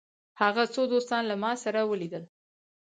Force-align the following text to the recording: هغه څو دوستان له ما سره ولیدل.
هغه 0.41 0.63
څو 0.73 0.81
دوستان 0.93 1.23
له 1.29 1.35
ما 1.43 1.51
سره 1.63 1.79
ولیدل. 1.91 2.23